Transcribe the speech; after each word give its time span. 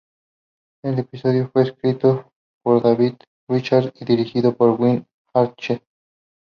El 0.83 0.97
episodio 0.97 1.49
fue 1.53 1.61
escrito 1.61 2.31
por 2.63 2.81
David 2.81 3.17
Richardson 3.47 3.93
y 3.99 4.05
dirigido 4.05 4.55
por 4.57 4.71
Wes 4.81 5.03
Archer. 5.31 5.83